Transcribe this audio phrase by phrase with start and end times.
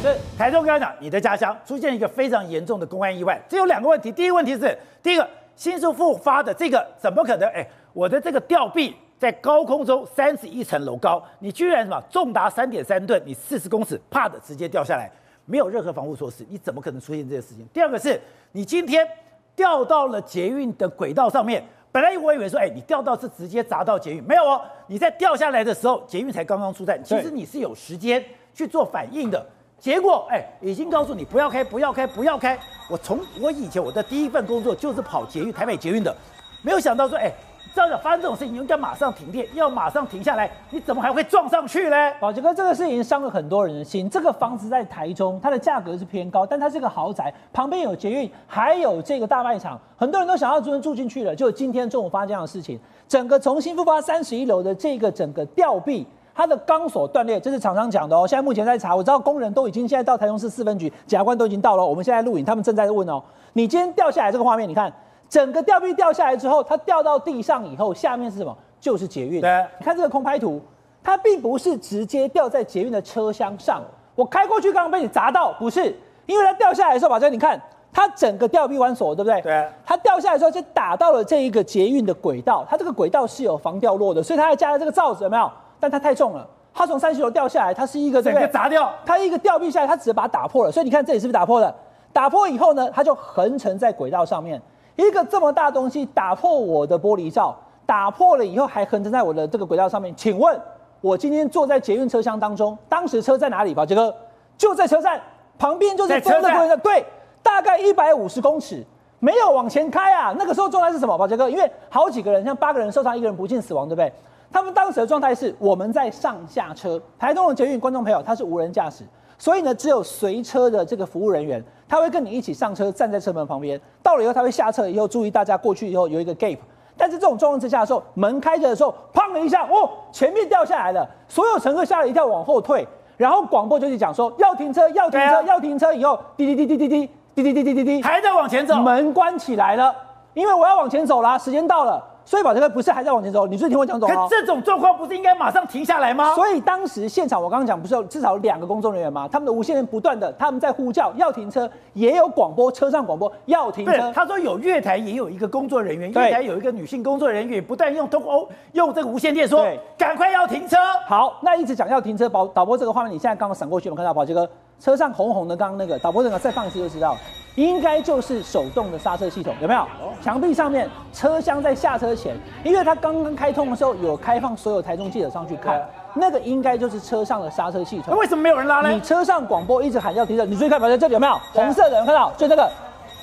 [0.00, 4.10] 是台中刚刚讲，你的家乡出现一个非常严重的公安意外，这有两个问题。
[4.10, 7.46] 第一个问题是，第一个新式复发的这个怎么可能？
[7.50, 15.10] 哎，我的这个吊臂在高空中三十一层楼高，你居然什么重达三点三吨，你四十公尺，啪的直接掉下来，
[15.44, 17.68] 没有任何防护措施，你怎么可能出现这些事情？
[17.70, 18.18] 第二个是
[18.52, 19.06] 你今天
[19.54, 21.62] 掉到了捷运的轨道上面，
[21.92, 28.24] 本来我以为说，哎，你掉到是直接砸到捷运，没有哦，你在掉下来的时候，捷运才刚刚出站，其实你是有时间
[28.54, 29.44] 去做反应的。
[29.80, 32.58] 结果哎，已经告诉你不要开，不要开，不要开。
[32.90, 36.14] 我从我以前我的第一份工作就是跑捷运，台北捷运的，
[36.60, 37.32] 没有想到说哎，
[37.74, 41.96] 这样发生这种事情，应该马上停电，要马上停下来，你怎么还会撞上去呢？
[42.20, 44.10] 宝杰哥，这个事情伤了很多人的心。
[44.10, 51.34] 这个房子在台中，它的价格是偏高，但它是个豪宅，旁边有捷运，还有这个大卖场，很多人都想要住住进去了。
[51.34, 52.78] 就今天中午发生这样的事情，
[53.08, 56.06] 整个重新复发三十一楼的这个整个吊臂。
[56.34, 58.26] 它的钢索断裂，这是厂商讲的哦。
[58.26, 61.84] 现在目前在查，我知道工人都已经现在到台中市四分局，检察官都已经到了。
[61.84, 63.22] 我们现在录影，他们正在问哦。
[63.52, 64.92] 你今天掉下来这个画面，你看
[65.28, 68.56] 整个吊臂掉下来之后，它掉到地上以后，下面是什么？
[68.80, 69.40] 就是捷运。
[69.40, 70.60] 对，你看这个空拍图，
[71.02, 73.82] 它并不是直接掉在捷运的车厢上。
[74.14, 75.94] 我开过去刚刚被你砸到，不是，
[76.26, 77.60] 因为它掉下来的时候，把这你看，
[77.92, 79.40] 它整个吊臂弯锁，对不对？
[79.42, 79.68] 对。
[79.84, 85.50] 它掉下来之后就打到了这一个捷运的轨道，它这个轨道是有防掉落的，所以它还加了这个罩子，有没有？
[85.80, 86.46] 但它太重了。
[86.72, 90.70] 它从三十楼掉下来，它是一个整个砸掉，它一个吊臂下来，它只是把它打破了。
[90.70, 91.74] 所以你看这里是不是打破了？
[92.12, 94.60] 打破以后呢，它就横沉在轨道上面。
[94.96, 100.14] 一个这么大东西打破我的玻璃罩，打破了以后还横沉在我的这个轨道上面。
[100.14, 100.60] 请问，
[101.00, 103.74] 我今天坐在捷运车厢当中，当时车在哪里？
[103.74, 104.14] 宝杰哥
[104.58, 105.20] 就在车站
[105.58, 107.04] 旁边，就是风的轨道，对，
[107.42, 108.84] 大概一百五十公尺，
[109.18, 110.34] 没有往前开啊。
[110.38, 111.16] 那个时候状态是什么？
[111.16, 114.12] 宝杰哥，因为好几个人，像八个人受伤，一个人不幸死亡，对不对？
[114.52, 117.00] 他们当时的状态是，我们在上下车。
[117.18, 119.04] 台东的捷运观众朋友，他是无人驾驶，
[119.38, 123.80] 所以呢，只有随车的这个服务人员，他会跟你一起上车，站在车门旁边。
[124.02, 126.58] 到了以后，他会下车以后，注意大家过去以后有一个 gap。
[126.96, 132.86] 但是这种状况之下的时候，门开着的时候，砰的一下，哦，前面掉下来了，所有乘客吓了一跳，往后退。
[133.16, 135.92] 然后广播就去讲说要停车，要停车，啊、要停车。
[135.92, 139.94] 以后滴滴滴滴滴滴滴滴滴滴滴滴，还在往前走，门关起来了，
[140.34, 142.02] 因为我要往前走啦，时间到了。
[142.30, 144.14] 所以宝杰哥不是还在往前走，你是听我讲懂吗？
[144.22, 146.32] 可这种状况不是应该马上停下来吗？
[146.36, 149.26] 所以当时现场我刚刚讲不是有至少两个工作人员吗？
[149.26, 154.12] 他们的无线电不断的他们在呼叫要停车，也有广播车上广播要停车。
[154.12, 159.66] 他说有月台也有一个工作人员，月台有一个女性工作人员不断用通哦用这个无线电说
[159.98, 160.76] 赶快要停车。
[161.08, 164.48] 好，那一直讲要停车，导导播这个画面你现在刚刚闪过去，我们看到宝杰哥
[164.80, 167.16] 车上红红的，刚刚那个导播这个再放一次就知道。
[167.56, 169.84] 应该就是手动的刹车系统，有没有？
[170.22, 178.06] 墙壁上面，车厢在下车前，因为它刚刚开通的时候有开放所有台中记者上去看，那个应该就是车上的刹车系统。
[178.10, 178.88] 那为什么没有人拉呢？
[178.90, 181.98] 你车上广播一直喊要停车，你注意看，宝杰这里有没有红色的？
[181.98, 182.32] 有看到？
[182.38, 182.70] 就这个，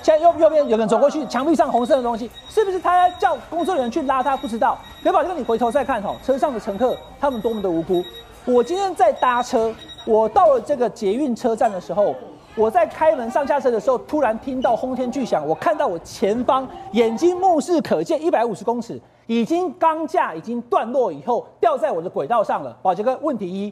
[0.04, 4.36] 现在右右边有人走过去，墙壁上红色的东西，是不是他叫工作人员去拉他？
[4.36, 4.78] 不知道。
[5.04, 8.04] 可宝杰，你回头再看哈，车上的乘客他们多么的无辜。
[8.46, 9.74] 我今天在搭车，
[10.08, 12.16] 我到了这个捷运车站的时候。
[12.56, 22.76] 我在开门上下车的时候，突然听到轰天巨响，我看到我前方眼睛目视可见一百五十公尺，已经钢架已经断落以后掉在我的轨道上了。
[22.82, 23.72] 宝杰哥，问题一，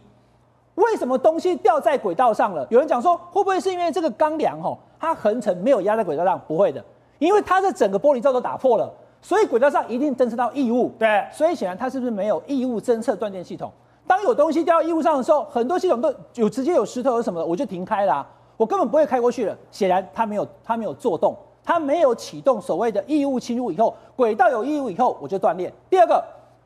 [0.76, 2.68] 为什么东西掉在轨道上了？
[2.70, 6.40] 有人讲说，会不会是因为这个钢梁吼，它横沉没有压在轨道上？
[6.48, 6.86] 不会的，
[7.18, 8.88] 因为它的整个玻璃罩都打破了，
[9.20, 10.92] 所以轨道上一定侦测到异物。
[11.00, 13.72] 对，所以显然它是不是没有异物侦测断电系统？
[14.08, 18.26] 当有东西掉到异物上的时候，很多系统都有直接有石头有什么的，我就停开了。
[18.58, 25.74] 我根本不会开过去了，显然它没有，它没有作动，它没有启动所谓的异物侵入以后，轨道有异物以后，我就断裂。
[25.90, 26.24] 第二个，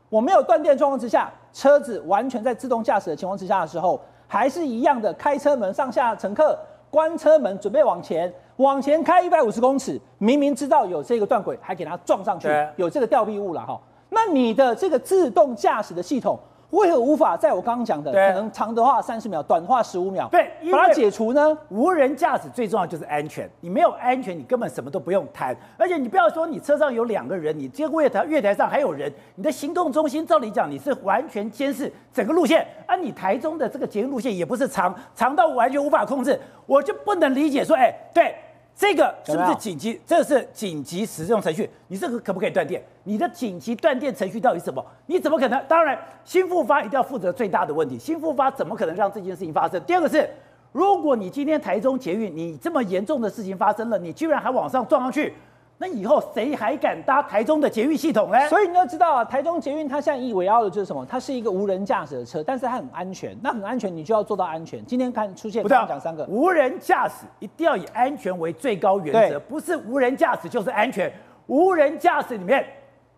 [0.09, 6.56] 我没有断电状况之下，车子完全在自动驾驶的情况之下的时候，还是一样的开车门上下乘客
[6.91, 13.79] 关车门准备往前，往前开一百五十公尺，明明知道有这个断轨，还给它撞上去，有这个吊臂物了哈。
[14.09, 16.38] 那你的这个自动驾驶的系统。
[16.72, 21.57] 为何无法在我刚刚讲的可能长的话三十秒，短的话十五秒，对，把它解除呢？
[21.69, 25.56] 无人驾驶最重要就是安全，你没有安全，你根本什么都不用谈。
[25.77, 38.36] 而且你不要说你车上有两个人，你这个月台月台上还有人，你的行动中心照理讲你是完全监视整个路线，而你台中的这个捷运路线也不是长长到完全无法控制，我就不能理解说，哎，对。
[38.75, 40.00] 这个是不是紧急？
[40.06, 42.81] 这是紧急使用程序，你这个可不可以断电？
[43.04, 44.86] 你的紧急断电程序到底是什么？
[45.07, 45.62] 你怎么可能？
[45.68, 48.00] 当然，新复发一定要负责最大的问题。
[48.00, 49.81] 新复发怎么可能让这件事情发生？
[49.83, 50.30] 第二个是，
[50.71, 55.33] 如果你今天台中捷运你这么严重的事情发生了，你居然还往上撞上去，
[55.81, 58.50] 那以后谁还敢搭台中的捷运系统呢？
[58.50, 61.06] 所以你要知道啊，台中捷运它现在以为傲的就是什么？
[61.06, 63.34] 它是一个无人驾驶的车，但是它很安全。
[63.42, 64.86] 那很安全，你就要做到安全。
[64.86, 71.10] 今天看出现，不要讲三个无人驾驶，一定要以安全为最高原则，不是无人驾驶就是安全。
[71.48, 72.66] 无人驾驶里面，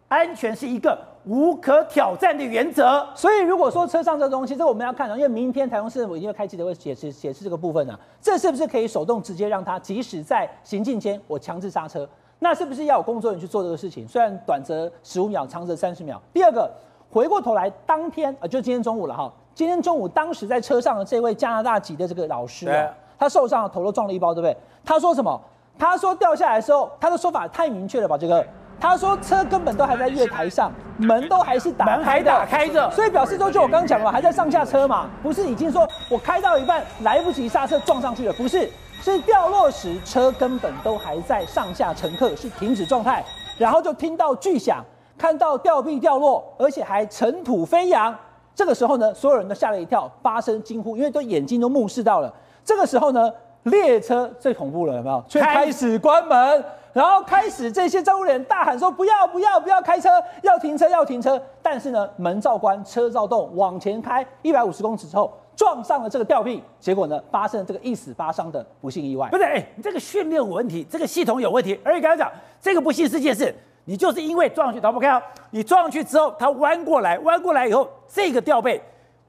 [0.07, 3.03] 安全是一个无可挑战的原则。
[3.15, 7.99] 所以如果说车上这东西，这我们要看，因为明天台中市政府一定会开记者会解释解释这个部分呢、啊。
[8.21, 12.07] 这是不是可以手动直接让它，即使在行进间我强制刹车？
[12.43, 14.07] 那是不是要有工作人员去做这个事情？
[14.07, 16.19] 虽然短则十五秒，长则三十秒。
[16.33, 16.67] 第二个，
[17.07, 19.31] 回过头来，当天啊，就今天中午了哈。
[19.53, 22.89] 今天中午，当时在车上的这位加拿大籍的这个老师啊，
[23.19, 24.57] 他受伤了，头都撞了一包，对不对？
[24.83, 25.39] 他说什么？
[25.77, 28.17] 他说掉下来的时候，他的说法太明确了吧？
[28.17, 28.43] 这个，
[28.79, 38.67] 他说车根本都还在月台上，门都还是打开的，门还打开着，所以表示说，就我刚讲了，还在上下车嘛，不是已经说我开到一半来不及刹车撞上去了，不是。
[39.01, 43.25] 是掉落时，车根本都还在上下，乘客是停止状态，
[43.57, 44.83] 然后就听到巨响，
[45.17, 48.15] 看到吊臂掉落，而且还尘土飞扬。
[48.53, 52.31] 这个时候呢，所有人都吓了一跳，发声惊呼，因为都眼睛都目视到了。
[52.63, 53.31] 这个时候呢，
[53.63, 55.23] 列车最恐怖了，有没有？
[55.27, 56.63] 却开始关门，
[56.93, 60.09] 然后开始这些站务员大喊说：“不要，不要，不要开车，
[60.43, 65.33] 要停车，要停车。”但是呢，门照关，车照动，往前开一百五十公尺之后。
[65.55, 69.29] 撞上了这个吊臂，结果呢，发生了这个一死八伤的不幸意外。
[69.29, 71.79] 不是，哎，你这个训练有问题，这个系统有问题。
[71.83, 73.53] 而且刚才讲这个不幸事件是，
[73.85, 75.21] 你就是因为撞上去逃不开啊，
[75.51, 78.81] 你撞上去之后，它弯过来，弯过来以后，这个吊臂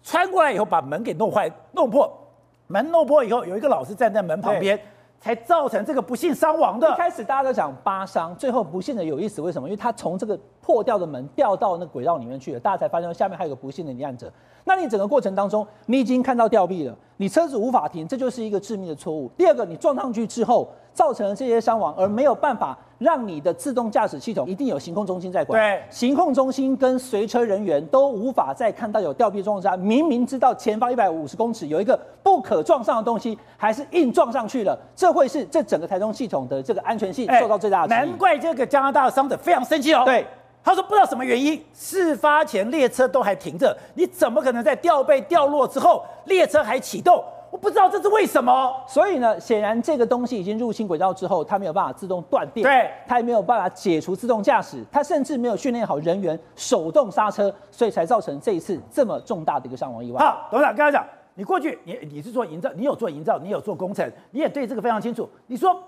[0.03, 2.11] 穿过来以后，把门给弄坏、弄破。
[2.69, 4.79] 门弄破以后，有一个老师站在门旁边。
[5.23, 6.91] 才造成这个不幸伤亡的。
[6.91, 9.69] 一开始大家都讲八伤，最后不幸的有意思，为什么？
[9.69, 14.31] 因为他从这个破掉的门掉到那轨道里面去了，大家才发现下面还有个不幸的罹难者。
[14.65, 19.31] 那你整个过程当中，你已经看到吊臂了，你车子无法停，这就是一个致命的错误。
[19.37, 22.77] 第二个，你撞上去之后造成了这些伤亡，而没有办法。
[22.99, 25.61] 让你的自动驾驶系统一定有行控中心在管。
[25.61, 34.79] 对，行控中心跟随车人员都无法再看到有吊臂状况下，明明知道前方一百五十公尺有一个不可撞上的东西，还是硬撞上去了。
[34.95, 37.89] 这会是这整个台中系统的这个安全性受到最大的。
[37.89, 40.05] 难怪这个加拿大的伤者非常生气哦。
[40.05, 40.25] 对，
[40.63, 47.21] 他说不知道什么原因，事发前列车都还停着，你怎么可能在吊臂掉落之后列车还启动？
[47.53, 60.19] 我不知道这是为什么，所以呢，显然这个东西已经入侵轨道之后，它没有办法自动断电，对，它也没有办法解除自动驾驶，它甚至没有训练好人员手动刹车，所以才造成这一次这么重大的一个伤亡意外。
[60.19, 61.05] 好，董事长跟他讲，
[61.35, 65.29] 你过去你你是做营造，你有做营造，你有做工程，你也对这个非常清楚。
[65.47, 65.79] 你说，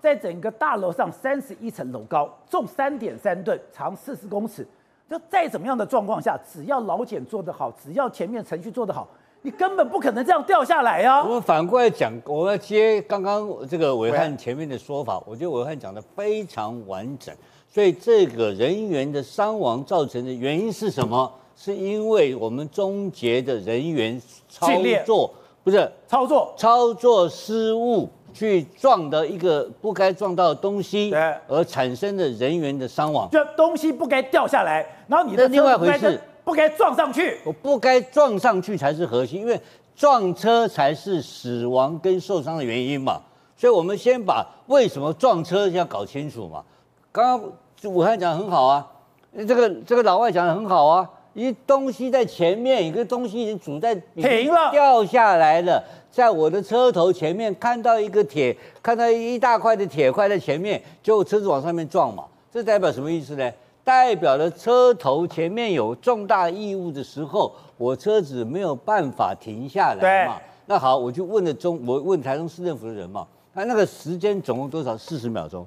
[0.00, 4.66] 在整个大楼上三十一层楼高，重三点三吨，长四十公尺，
[5.08, 9.06] 就再怎么样的状况下，只要老检做得好，只要前面程序做得好。
[9.44, 11.22] 你根本不可能这样掉下来呀！
[11.22, 17.34] 我们反过来讲，我要接刚刚这个伟汉前面的说法，我觉得伟汉讲的非常完整。
[17.68, 21.30] 所以这个人员的伤亡造成的原因是什么？
[21.54, 24.18] 是因为我们终结的人员
[24.48, 24.66] 操
[25.04, 25.30] 作
[25.62, 31.14] 不是操作操作失误，去撞的一个不该撞到的东西，
[31.46, 33.28] 而产生的人员的伤亡。
[33.30, 36.18] 就东西不该掉下来，然后你的另外一回事。
[36.44, 39.58] 不该撞上去，我不该撞上去才是核心，因为
[39.96, 43.20] 撞车才是死亡跟受伤的原因嘛。
[43.56, 46.62] 所以，我们先把为什么撞车要搞清楚嘛。
[47.10, 48.86] 刚刚武汉讲的很好啊，
[49.34, 63.50] 这个这个老外讲的很好啊，一东西在前面，一个东西已经阻在停了，掉下来了，在我的车头前面看到一个铁，看到一大块的铁块在前面，结果车子往上面撞嘛，这代表什么意思呢？
[63.84, 70.40] 代表了车头前面有重大异物的时候，我车子没有办法停下来嘛。
[70.66, 74.96] 那好，我就问了中，我问台中市政府的人嘛，那那个时间总共多少？
[74.96, 75.66] 四十秒钟。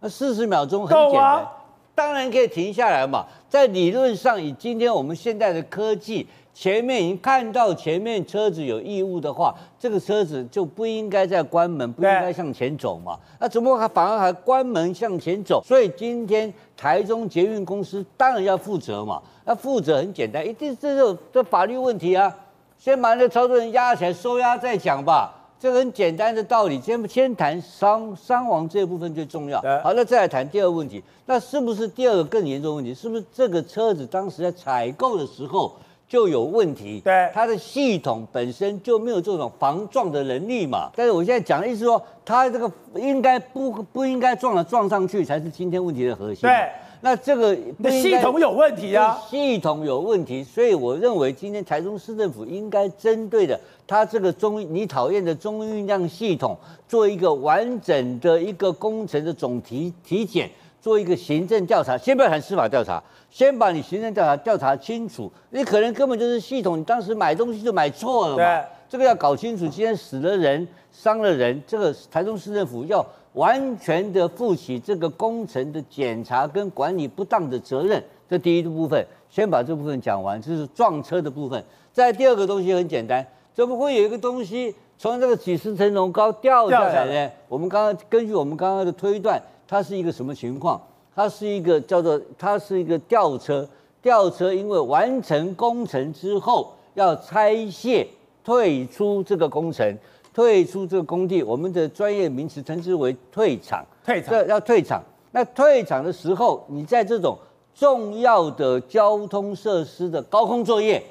[0.00, 1.46] 那四十秒钟很简单，
[1.94, 3.26] 当然可以停下来嘛。
[3.48, 6.26] 在理论上，以今天我们现在的科技。
[6.60, 13.16] 前面已经看到前面车子有异物的话，这个车子就不应该再关门，不应该向前走嘛。
[13.38, 15.62] 那怎么还反而还关门向前走？
[15.64, 19.22] 所以今天台中捷运公司当然要负责嘛。
[19.44, 22.34] 那负责很简单，一定是这这法律问题啊。
[22.76, 25.32] 先把那个操作人押起来收押再讲吧。
[25.60, 26.80] 这个很简单的道理。
[26.80, 29.60] 先先谈伤伤亡这部分最重要。
[29.84, 31.00] 好，那再来谈第二个问题。
[31.26, 32.92] 那是不是第二个更严重的问题？
[32.92, 35.72] 是不是这个车子当时在采购的时候？
[36.08, 40.90] 就有问题，对，它的系统本身就没有这种防撞的能力嘛。
[40.96, 46.48] 但是我现在讲的意思说，它这个应该不不应该撞了撞上去才是今天问题的核心。
[46.48, 46.70] 对，
[47.02, 56.56] 那这个那系统有问题啊，系统有问题，所以我认为今天台中市政府应该针对的它这个中你讨厌的中运量系统，
[56.88, 60.50] 做一个完整的一个工程的总体体检，
[60.80, 73.04] 做一个行政调查，先不要谈司法调查，先把你行政调查调查清楚，你可能根本就是系统，你当时买东西就买错了嘛，对这个要搞清楚，今天死了人，伤了人，这个台中市政府要。
[73.34, 81.62] 完全的负起这个工程的检查跟管理不当的责任，这第一个部分，先把这部分讲完，这是撞车的部分。
[81.92, 87.30] 再第二个东西很简单，怎么会有一个东西从这个几十层楼高掉下来呢？
[87.48, 90.80] 我们刚刚根据我们刚刚的推断，它是一个什么情况？
[91.14, 93.68] 它是一个叫做它是一个吊车，
[94.02, 98.08] 吊车因为完成工程之后要拆卸
[98.42, 99.96] 退出这个工程。
[100.34, 103.84] 退出这个工地，我们的专业名词称之为退场。
[104.04, 105.02] 退场，这要退场。
[105.32, 107.36] 那退场的时候，你在这种
[107.74, 111.02] 重要的交通设施的高空作业，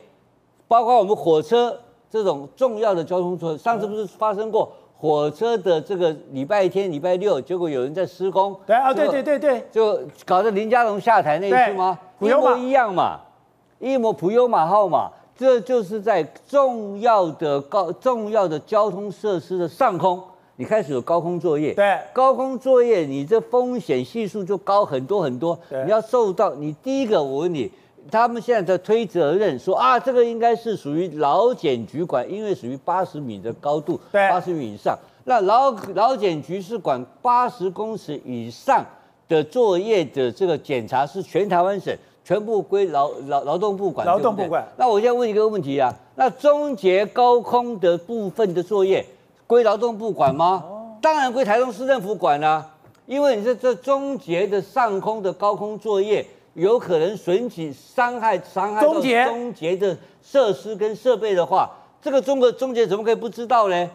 [0.66, 1.78] 包括我们火车
[2.10, 8.56] 这种重要的交通作业，上次不是发生过火车的这个礼拜天、礼拜六，结果有人在施工。
[8.66, 11.98] 对啊，对对对对，就搞得林佳龙下台那一次吗？
[12.20, 13.20] 一模一样嘛，
[13.80, 15.10] 一模普悠玛号码。
[15.40, 20.20] 这就是在重要的高重要的交通设施的上空，
[20.56, 21.76] 你开始有高空作业。
[21.76, 25.56] 对，高空作业，你这风险系数就高很多很多。
[25.70, 27.72] 对，你要受到你第一个，我问你，
[28.12, 34.98] 他们现在在推责任说啊，这个应该是属于劳检局管，因为属于八十米的高度，对，八十米以上。
[35.26, 38.86] 那劳劳检局是管八十公尺以上
[39.28, 41.96] 的作业的这个检查，是全台湾省。
[42.24, 44.68] 全部归劳劳劳动部管，劳动部管。
[44.76, 49.06] 那我现在问一个问题啊，那中捷高空的部分的作业
[49.48, 50.62] 归劳动部管吗？
[50.68, 61.70] 哦、当然归台中市政府管啦、啊，因为你这这中捷的上空的高空作业有可能损及伤害伤害到终结的设施跟设备的话，
[62.02, 63.90] 这个中国中捷怎么可以不知道呢？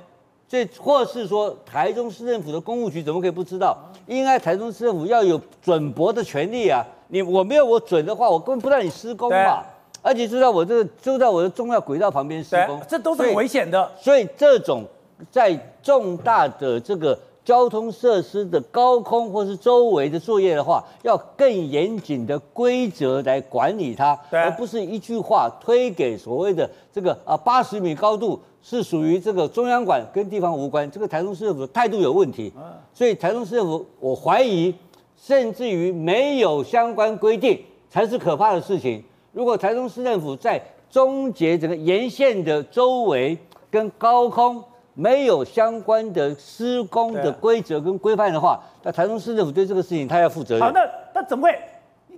[0.49, 3.77] 这或是说台中市政府的公务局怎么可以不知道？
[4.07, 6.87] 应该台中市政府要有准驳的权利啊。
[7.09, 9.65] 你我没有我准的话，我根本不让你施工嘛。
[10.01, 13.91] 而且就在我这个就在我的重要轨道旁边施工，这都是很危险的。
[14.01, 14.85] 所以这种
[15.33, 15.53] 在
[15.83, 30.91] 重大的这个交通设施的高空或是周围的作业的话，要更严谨的规则来管理它，而不是一句话推给所谓的这个啊八十米高度是属于这个中央管，跟地方无关。
[30.91, 32.53] 这个台中市政府的态度有问题，
[32.93, 34.75] 所以台中市政府我怀疑。
[35.25, 37.57] 甚至于没有相关规定
[37.89, 39.01] 才是可怕的事情。
[39.31, 43.39] 如果台中市政府在终结整个沿线的周围
[43.71, 44.61] 跟高空
[44.95, 50.65] 没有相关的施工的规则跟规范的话，那台中市政府对这个事情他要负责任。
[50.65, 50.81] 好，那
[51.15, 51.59] 那怎么会？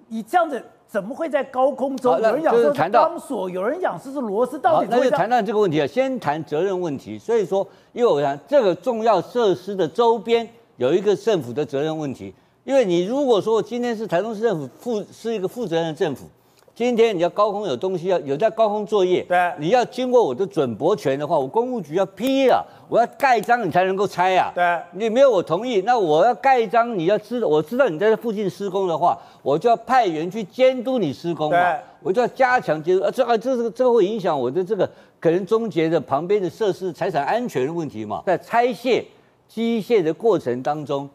[0.08, 2.20] 你这样子怎么会在高空中？
[2.20, 5.04] 有人讲说是钢索，有人讲说是螺丝，到底怎么？
[5.04, 5.86] 那就谈到这个问题啊。
[5.86, 7.18] 先谈责任问题。
[7.18, 12.34] 所以说，因为我想这个重要设施的周边有一个政府的责任问题。
[12.64, 16.26] 因为你如果说今天是台中市政府负是一个负责任的政府，
[16.74, 34.90] 今天你要高空有东西要有在高空作业，对，你要经过我的准驳权的话，我公务局要批了，我要盖章你才能够拆啊，对，你没有我同意，那我要盖章，你要知道我知道你在这附近施工的话，我就要派员去监督你施工嘛，我就要加强监督，啊，这啊这这这个会影响我的这个
[35.20, 39.04] 可能终结的旁边的设施财产安全的问题嘛，在拆卸
[39.46, 41.08] 机械的过程当中。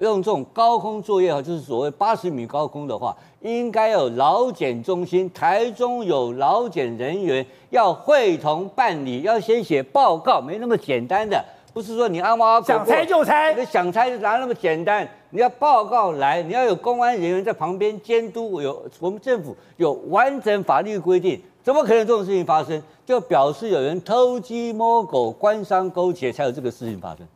[0.00, 15.08] 用这种高空作业啊，就是所谓八十米高空的话，应该有劳检中心，台中有劳检人员要会同办理，要先写报告，没那么简单的，不是说你阿猫阿狗想拆就拆，你想拆就拿那么简单？
[15.30, 22.82] 你要报告来，你要有公安人员在旁边监督，有我们政府有完整法律规定，怎么可能这种事情发生？
[23.04, 27.26] 就表示有人偷鸡摸狗、官商勾结，才有这个事情发生。